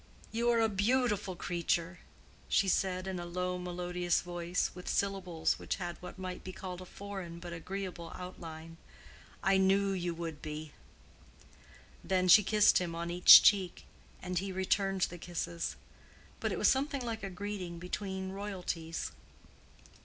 [0.31, 1.99] "You are a beautiful creature!"
[2.49, 6.81] she said, in a low melodious voice, with syllables which had what might be called
[6.81, 8.77] a foreign but agreeable outline.
[9.43, 10.71] "I knew you would be."
[12.03, 13.85] Then she kissed him on each cheek,
[14.23, 15.75] and he returned the kisses.
[16.39, 19.11] But it was something like a greeting between royalties.